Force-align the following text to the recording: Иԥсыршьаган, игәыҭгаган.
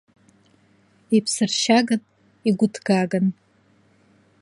Иԥсыршьаган, 1.17 2.01
игәыҭгаган. 2.47 3.25